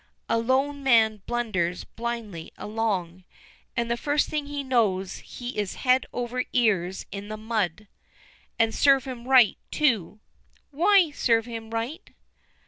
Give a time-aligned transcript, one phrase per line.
[0.27, 3.23] A lone man blunders blindly along,
[3.77, 7.87] and the first thing he knows he is head over ears in the mud,
[8.57, 10.19] and serve him right, too."
[10.71, 12.09] "Why serve him right?"